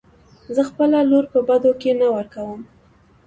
زه 0.55 0.61
خپله 0.69 0.97
لور 1.09 1.25
په 1.33 1.39
بدو 1.47 1.71
کې 1.81 1.91
نه 1.99 2.07
ورکم. 2.15 2.59